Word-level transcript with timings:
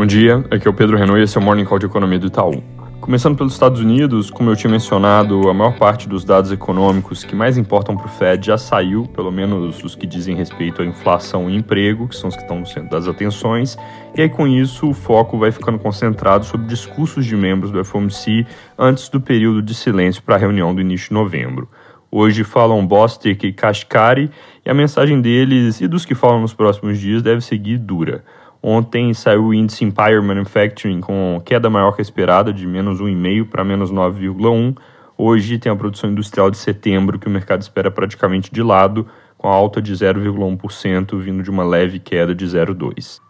Bom 0.00 0.06
dia, 0.06 0.42
aqui 0.50 0.66
é 0.66 0.70
o 0.70 0.72
Pedro 0.72 0.96
Renault 0.96 1.20
e 1.20 1.24
esse 1.24 1.36
é 1.36 1.40
o 1.42 1.44
Morning 1.44 1.66
Call 1.66 1.78
de 1.78 1.84
Economia 1.84 2.18
do 2.18 2.28
Itaú. 2.28 2.64
Começando 3.02 3.36
pelos 3.36 3.52
Estados 3.52 3.82
Unidos, 3.82 4.30
como 4.30 4.48
eu 4.48 4.56
tinha 4.56 4.70
mencionado, 4.70 5.50
a 5.50 5.52
maior 5.52 5.76
parte 5.76 6.08
dos 6.08 6.24
dados 6.24 6.50
econômicos 6.50 7.22
que 7.22 7.36
mais 7.36 7.58
importam 7.58 7.94
para 7.94 8.06
o 8.06 8.08
Fed 8.08 8.46
já 8.46 8.56
saiu, 8.56 9.04
pelo 9.14 9.30
menos 9.30 9.84
os 9.84 9.94
que 9.94 10.06
dizem 10.06 10.34
respeito 10.34 10.80
à 10.80 10.86
inflação 10.86 11.50
e 11.50 11.54
emprego, 11.54 12.08
que 12.08 12.16
são 12.16 12.30
os 12.30 12.34
que 12.34 12.40
estão 12.40 12.60
no 12.60 12.66
centro 12.66 12.88
das 12.88 13.06
atenções, 13.06 13.76
e 14.16 14.22
aí 14.22 14.28
com 14.30 14.48
isso 14.48 14.88
o 14.88 14.94
foco 14.94 15.36
vai 15.36 15.52
ficando 15.52 15.78
concentrado 15.78 16.46
sobre 16.46 16.66
discursos 16.66 17.26
de 17.26 17.36
membros 17.36 17.70
do 17.70 17.84
FOMC 17.84 18.46
antes 18.78 19.10
do 19.10 19.20
período 19.20 19.60
de 19.60 19.74
silêncio 19.74 20.22
para 20.22 20.36
a 20.36 20.38
reunião 20.38 20.74
do 20.74 20.80
início 20.80 21.08
de 21.08 21.14
novembro. 21.14 21.68
Hoje 22.10 22.42
falam 22.42 22.86
Bostic 22.86 23.44
e 23.44 23.52
Kashkari, 23.52 24.30
e 24.64 24.70
a 24.70 24.72
mensagem 24.72 25.20
deles 25.20 25.78
e 25.82 25.86
dos 25.86 26.06
que 26.06 26.14
falam 26.14 26.40
nos 26.40 26.54
próximos 26.54 26.98
dias 26.98 27.20
deve 27.20 27.42
seguir 27.42 27.76
dura. 27.76 28.24
Ontem 28.62 29.14
saiu 29.14 29.46
o 29.46 29.54
índice 29.54 29.84
Empire 29.84 30.20
Manufacturing 30.20 31.00
com 31.00 31.40
queda 31.44 31.70
maior 31.70 31.92
que 31.92 32.00
a 32.00 32.02
esperada, 32.02 32.52
de 32.52 32.66
menos 32.66 33.00
1,5 33.00 33.48
para 33.48 33.64
menos 33.64 33.90
9,1. 33.90 34.76
Hoje 35.16 35.58
tem 35.58 35.72
a 35.72 35.76
produção 35.76 36.10
industrial 36.10 36.50
de 36.50 36.58
setembro, 36.58 37.18
que 37.18 37.26
o 37.26 37.30
mercado 37.30 37.62
espera 37.62 37.90
praticamente 37.90 38.52
de 38.52 38.62
lado, 38.62 39.06
com 39.38 39.48
alta 39.48 39.80
de 39.80 39.92
0,1%, 39.94 41.18
vindo 41.18 41.42
de 41.42 41.50
uma 41.50 41.64
leve 41.64 41.98
queda 41.98 42.34
de 42.34 42.44
0,2%. 42.44 43.29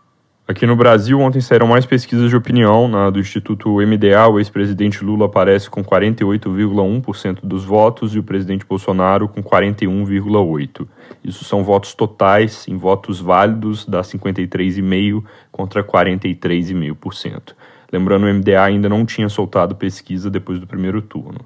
Aqui 0.51 0.67
no 0.67 0.75
Brasil, 0.75 1.21
ontem 1.21 1.41
saíram 1.41 1.69
mais 1.69 1.87
pesquisas 1.87 2.29
de 2.29 2.35
opinião. 2.35 2.89
Na 2.89 3.09
do 3.09 3.21
Instituto 3.21 3.77
MDA, 3.77 4.27
o 4.27 4.41
ex-presidente 4.41 5.05
Lula 5.05 5.27
aparece 5.27 5.71
com 5.71 5.81
48,1% 5.85 7.39
dos 7.45 7.65
votos 7.65 8.17
e 8.17 8.19
o 8.19 8.25
presidente 8.25 8.67
Bolsonaro 8.67 9.29
com 9.29 9.41
41,8%. 9.45 10.89
Isso 11.23 11.45
são 11.45 11.63
votos 11.63 11.95
totais, 11.95 12.67
em 12.67 12.77
votos 12.77 13.21
válidos, 13.21 13.87
dá 13.87 14.01
53,5% 14.01 15.23
contra 15.53 15.85
43,5%. 15.85 17.55
Lembrando, 17.93 18.27
o 18.27 18.35
MDA 18.35 18.65
ainda 18.65 18.89
não 18.89 19.07
tinha 19.07 19.29
soltado 19.29 19.77
pesquisa 19.77 20.29
depois 20.29 20.59
do 20.59 20.67
primeiro 20.67 21.01
turno. 21.01 21.39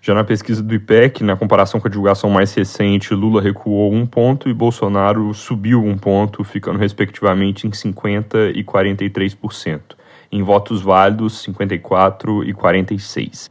Já 0.00 0.14
na 0.14 0.22
pesquisa 0.22 0.62
do 0.62 0.74
IPEC, 0.74 1.24
na 1.24 1.36
comparação 1.36 1.80
com 1.80 1.88
a 1.88 1.90
divulgação 1.90 2.30
mais 2.30 2.54
recente, 2.54 3.14
Lula 3.14 3.42
recuou 3.42 3.92
um 3.92 4.06
ponto 4.06 4.48
e 4.48 4.54
Bolsonaro 4.54 5.34
subiu 5.34 5.84
um 5.84 5.98
ponto, 5.98 6.44
ficando 6.44 6.78
respectivamente 6.78 7.66
em 7.66 7.70
50% 7.70 8.54
e 8.54 8.62
43%. 8.62 9.80
Em 10.30 10.42
votos 10.42 10.82
válidos, 10.82 11.44
54% 11.44 12.46
e 12.46 12.54
46%. 12.54 13.50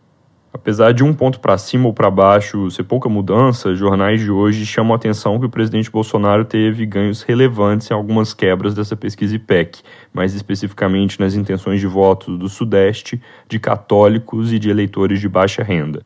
Apesar 0.53 0.91
de 0.91 1.03
um 1.03 1.13
ponto 1.13 1.39
para 1.39 1.57
cima 1.57 1.85
ou 1.85 1.93
para 1.93 2.09
baixo 2.09 2.71
ser 2.71 2.83
pouca 2.83 3.07
mudança, 3.07 3.75
jornais 3.75 4.21
de 4.21 4.31
hoje 4.31 4.65
chamam 4.65 4.93
a 4.93 4.95
atenção 4.95 5.39
que 5.39 5.45
o 5.45 5.49
presidente 5.49 5.91
Bolsonaro 5.91 6.45
teve 6.45 6.85
ganhos 6.85 7.21
relevantes 7.21 7.91
em 7.91 7.93
algumas 7.93 8.33
quebras 8.33 8.73
dessa 8.73 8.95
pesquisa 8.95 9.35
IPEC, 9.35 9.81
mais 10.11 10.33
especificamente 10.33 11.19
nas 11.19 11.35
intenções 11.35 11.79
de 11.79 11.87
votos 11.87 12.39
do 12.39 12.49
Sudeste, 12.49 13.21
de 13.47 13.59
católicos 13.59 14.51
e 14.51 14.57
de 14.57 14.69
eleitores 14.69 15.19
de 15.19 15.29
baixa 15.29 15.61
renda. 15.61 16.03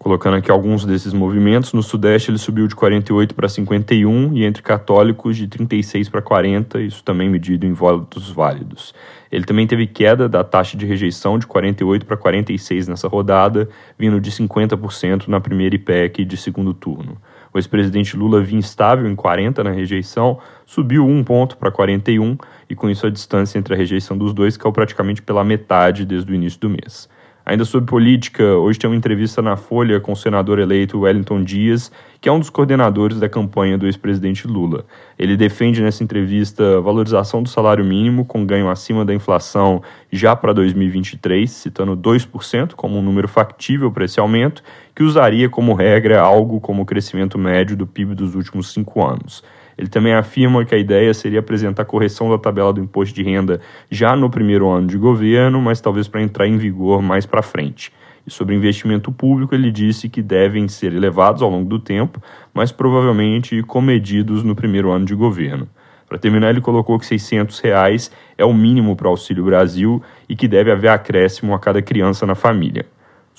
Colocando 0.00 0.38
aqui 0.38 0.50
alguns 0.50 0.86
desses 0.86 1.12
movimentos, 1.12 1.74
no 1.74 1.82
Sudeste 1.82 2.30
ele 2.30 2.38
subiu 2.38 2.66
de 2.66 2.74
48 2.74 3.34
para 3.34 3.46
51 3.46 4.34
e 4.34 4.46
entre 4.46 4.62
católicos 4.62 5.36
de 5.36 5.46
36 5.46 6.08
para 6.08 6.22
40, 6.22 6.80
isso 6.80 7.04
também 7.04 7.28
medido 7.28 7.66
em 7.66 7.74
votos 7.74 8.30
válidos. 8.30 8.94
Ele 9.30 9.44
também 9.44 9.66
teve 9.66 9.86
queda 9.86 10.26
da 10.26 10.42
taxa 10.42 10.74
de 10.74 10.86
rejeição 10.86 11.38
de 11.38 11.46
48 11.46 12.06
para 12.06 12.16
46 12.16 12.88
nessa 12.88 13.08
rodada, 13.08 13.68
vindo 13.98 14.18
de 14.18 14.30
50% 14.30 15.28
na 15.28 15.38
primeira 15.38 15.74
IPEC 15.74 16.24
de 16.24 16.36
segundo 16.38 16.72
turno. 16.72 17.18
O 17.52 17.58
ex-presidente 17.58 18.16
Lula 18.16 18.40
vinha 18.40 18.60
estável 18.60 19.06
em 19.06 19.14
40 19.14 19.62
na 19.62 19.70
rejeição, 19.70 20.38
subiu 20.64 21.06
um 21.06 21.22
ponto 21.22 21.58
para 21.58 21.70
41 21.70 22.38
e 22.70 22.74
com 22.74 22.88
isso 22.88 23.06
a 23.06 23.10
distância 23.10 23.58
entre 23.58 23.74
a 23.74 23.76
rejeição 23.76 24.16
dos 24.16 24.32
dois 24.32 24.56
caiu 24.56 24.72
praticamente 24.72 25.20
pela 25.20 25.44
metade 25.44 26.06
desde 26.06 26.32
o 26.32 26.34
início 26.34 26.58
do 26.58 26.70
mês. 26.70 27.06
Ainda 27.44 27.64
sobre 27.64 27.88
política, 27.88 28.44
hoje 28.44 28.78
tem 28.78 28.88
uma 28.88 28.96
entrevista 28.96 29.40
na 29.40 29.56
Folha 29.56 29.98
com 29.98 30.12
o 30.12 30.16
senador 30.16 30.58
eleito 30.58 31.00
Wellington 31.00 31.42
Dias, 31.42 31.90
que 32.20 32.28
é 32.28 32.32
um 32.32 32.38
dos 32.38 32.50
coordenadores 32.50 33.18
da 33.18 33.28
campanha 33.28 33.78
do 33.78 33.86
ex-presidente 33.86 34.46
Lula. 34.46 34.84
Ele 35.18 35.36
defende 35.36 35.80
nessa 35.80 36.04
entrevista 36.04 36.80
valorização 36.80 37.42
do 37.42 37.48
salário 37.48 37.84
mínimo 37.84 38.26
com 38.26 38.44
ganho 38.44 38.68
acima 38.68 39.04
da 39.04 39.14
inflação 39.14 39.82
já 40.12 40.36
para 40.36 40.52
2023, 40.52 41.50
citando 41.50 41.96
2% 41.96 42.74
como 42.74 42.98
um 42.98 43.02
número 43.02 43.26
factível 43.26 43.90
para 43.90 44.04
esse 44.04 44.20
aumento, 44.20 44.62
que 44.94 45.02
usaria 45.02 45.48
como 45.48 45.72
regra 45.72 46.20
algo 46.20 46.60
como 46.60 46.82
o 46.82 46.86
crescimento 46.86 47.38
médio 47.38 47.74
do 47.76 47.86
PIB 47.86 48.14
dos 48.14 48.34
últimos 48.34 48.70
cinco 48.70 49.04
anos. 49.04 49.42
Ele 49.76 49.88
também 49.88 50.14
afirma 50.14 50.64
que 50.64 50.74
a 50.74 50.78
ideia 50.78 51.12
seria 51.14 51.40
apresentar 51.40 51.84
correção 51.84 52.30
da 52.30 52.38
tabela 52.38 52.72
do 52.72 52.80
imposto 52.80 53.14
de 53.14 53.22
renda 53.22 53.60
já 53.90 54.14
no 54.14 54.28
primeiro 54.28 54.68
ano 54.68 54.86
de 54.86 54.98
governo, 54.98 55.60
mas 55.60 55.80
talvez 55.80 56.08
para 56.08 56.22
entrar 56.22 56.46
em 56.46 56.56
vigor 56.56 57.02
mais 57.02 57.26
para 57.26 57.42
frente. 57.42 57.92
E 58.26 58.30
sobre 58.30 58.54
investimento 58.54 59.10
público, 59.10 59.54
ele 59.54 59.70
disse 59.70 60.08
que 60.08 60.20
devem 60.20 60.68
ser 60.68 60.92
elevados 60.92 61.42
ao 61.42 61.50
longo 61.50 61.68
do 61.68 61.78
tempo, 61.78 62.22
mas 62.52 62.70
provavelmente 62.70 63.62
comedidos 63.62 64.42
no 64.42 64.54
primeiro 64.54 64.90
ano 64.90 65.06
de 65.06 65.14
governo. 65.14 65.68
Para 66.06 66.18
terminar, 66.18 66.50
ele 66.50 66.60
colocou 66.60 66.98
que 66.98 67.06
600 67.06 67.60
reais 67.60 68.10
é 68.36 68.44
o 68.44 68.52
mínimo 68.52 68.96
para 68.96 69.06
o 69.06 69.10
Auxílio 69.10 69.44
Brasil 69.44 70.02
e 70.28 70.34
que 70.34 70.48
deve 70.48 70.70
haver 70.70 70.88
acréscimo 70.88 71.54
a 71.54 71.58
cada 71.58 71.80
criança 71.80 72.26
na 72.26 72.34
família. 72.34 72.84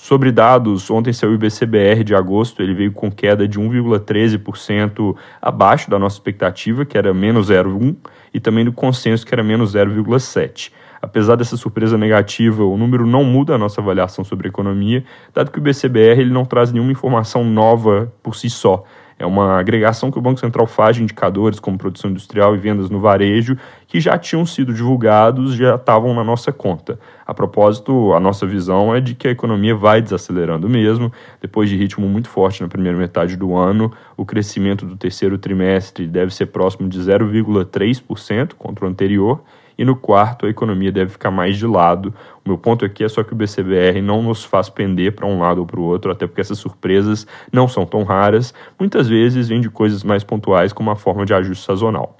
Sobre 0.02 0.32
dados, 0.32 0.90
ontem 0.90 1.12
saiu 1.12 1.30
o 1.30 1.34
IBCBR 1.36 2.02
de 2.02 2.12
agosto, 2.12 2.60
ele 2.60 2.74
veio 2.74 2.90
com 2.90 3.08
queda 3.08 3.46
de 3.46 3.56
1,13% 3.56 5.14
abaixo 5.40 5.88
da 5.88 5.96
nossa 5.96 6.16
expectativa, 6.16 6.84
que 6.84 6.98
era 6.98 7.14
menos 7.14 7.50
0,1%, 7.50 7.94
e 8.34 8.40
também 8.40 8.64
do 8.64 8.72
consenso, 8.72 9.24
que 9.24 9.32
era 9.32 9.44
menos 9.44 9.76
0,7%. 9.76 10.72
Apesar 11.00 11.36
dessa 11.36 11.56
surpresa 11.56 11.96
negativa, 11.96 12.64
o 12.64 12.76
número 12.76 13.06
não 13.06 13.22
muda 13.22 13.54
a 13.54 13.58
nossa 13.58 13.80
avaliação 13.80 14.24
sobre 14.24 14.48
a 14.48 14.50
economia, 14.50 15.04
dado 15.32 15.52
que 15.52 15.58
o 15.58 15.60
IBCBR 15.60 16.20
ele 16.20 16.32
não 16.32 16.44
traz 16.44 16.72
nenhuma 16.72 16.90
informação 16.90 17.44
nova 17.44 18.12
por 18.24 18.34
si 18.34 18.50
só. 18.50 18.84
É 19.22 19.26
uma 19.26 19.60
agregação 19.60 20.10
que 20.10 20.18
o 20.18 20.20
Banco 20.20 20.40
Central 20.40 20.66
faz 20.66 20.96
de 20.96 21.02
indicadores 21.04 21.60
como 21.60 21.78
produção 21.78 22.10
industrial 22.10 22.56
e 22.56 22.58
vendas 22.58 22.90
no 22.90 22.98
varejo, 22.98 23.56
que 23.86 24.00
já 24.00 24.18
tinham 24.18 24.44
sido 24.44 24.74
divulgados, 24.74 25.54
já 25.54 25.76
estavam 25.76 26.12
na 26.12 26.24
nossa 26.24 26.50
conta. 26.50 26.98
A 27.24 27.32
propósito, 27.32 28.12
a 28.14 28.18
nossa 28.18 28.44
visão 28.44 28.92
é 28.92 29.00
de 29.00 29.14
que 29.14 29.28
a 29.28 29.30
economia 29.30 29.76
vai 29.76 30.02
desacelerando 30.02 30.68
mesmo. 30.68 31.12
Depois 31.40 31.70
de 31.70 31.76
ritmo 31.76 32.08
muito 32.08 32.28
forte 32.28 32.62
na 32.62 32.68
primeira 32.68 32.98
metade 32.98 33.36
do 33.36 33.54
ano, 33.54 33.92
o 34.16 34.26
crescimento 34.26 34.84
do 34.84 34.96
terceiro 34.96 35.38
trimestre 35.38 36.08
deve 36.08 36.34
ser 36.34 36.46
próximo 36.46 36.88
de 36.88 36.98
0,3% 36.98 38.54
contra 38.54 38.84
o 38.84 38.88
anterior 38.88 39.40
e 39.76 39.84
no 39.84 39.96
quarto 39.96 40.46
a 40.46 40.48
economia 40.48 40.92
deve 40.92 41.10
ficar 41.10 41.30
mais 41.30 41.56
de 41.56 41.66
lado. 41.66 42.14
O 42.44 42.48
meu 42.48 42.58
ponto 42.58 42.84
aqui 42.84 43.04
é 43.04 43.08
só 43.08 43.22
que 43.22 43.32
o 43.32 43.36
BCBR 43.36 44.00
não 44.00 44.22
nos 44.22 44.44
faz 44.44 44.68
pender 44.68 45.12
para 45.12 45.26
um 45.26 45.38
lado 45.38 45.58
ou 45.58 45.66
para 45.66 45.80
o 45.80 45.84
outro, 45.84 46.10
até 46.10 46.26
porque 46.26 46.40
essas 46.40 46.58
surpresas 46.58 47.26
não 47.52 47.66
são 47.68 47.84
tão 47.84 48.02
raras, 48.02 48.52
muitas 48.78 49.08
vezes 49.08 49.48
vêm 49.48 49.60
de 49.60 49.70
coisas 49.70 50.02
mais 50.02 50.24
pontuais 50.24 50.72
como 50.72 50.90
a 50.90 50.96
forma 50.96 51.24
de 51.24 51.34
ajuste 51.34 51.64
sazonal. 51.64 52.16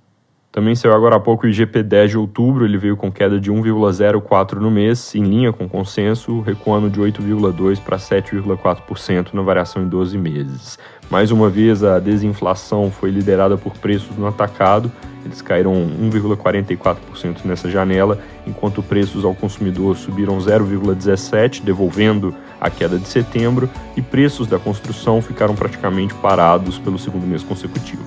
Também 0.52 0.74
saiu 0.74 0.92
agora 0.92 1.16
há 1.16 1.20
pouco 1.20 1.46
o 1.46 1.48
IGP-10 1.48 2.08
de 2.08 2.18
outubro, 2.18 2.66
ele 2.66 2.76
veio 2.76 2.94
com 2.94 3.10
queda 3.10 3.41
de 3.41 3.50
1,04 3.50 4.56
no 4.56 4.70
mês, 4.70 5.14
em 5.14 5.22
linha 5.22 5.50
com 5.50 5.64
o 5.64 5.68
consenso, 5.68 6.42
recuando 6.42 6.91
de 6.91 7.00
8,2% 7.00 7.80
para 7.80 7.96
7,4% 7.96 9.32
na 9.32 9.41
variação 9.41 9.82
em 9.82 9.88
12 9.88 10.18
meses. 10.18 10.78
Mais 11.10 11.30
uma 11.30 11.48
vez, 11.48 11.82
a 11.82 11.98
desinflação 11.98 12.91
foi 12.91 13.10
liderada 13.10 13.56
por 13.56 13.72
preços 13.78 14.14
no 14.18 14.26
atacado, 14.26 14.92
eles 15.32 15.43
caíram 15.43 15.72
1,44% 15.75 17.44
nessa 17.44 17.70
janela, 17.70 18.19
enquanto 18.47 18.82
preços 18.82 19.25
ao 19.25 19.34
consumidor 19.34 19.97
subiram 19.97 20.38
0,17%, 20.38 21.62
devolvendo 21.62 22.34
a 22.60 22.70
queda 22.70 22.98
de 22.98 23.09
setembro, 23.09 23.69
e 23.97 24.03
preços 24.03 24.47
da 24.47 24.59
construção 24.59 25.21
ficaram 25.21 25.54
praticamente 25.54 26.15
parados 26.15 26.78
pelo 26.78 26.98
segundo 26.98 27.26
mês 27.26 27.42
consecutivo. 27.42 28.04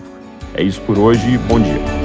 É 0.54 0.64
isso 0.64 0.82
por 0.82 0.98
hoje, 0.98 1.38
bom 1.50 1.60
dia. 1.60 2.05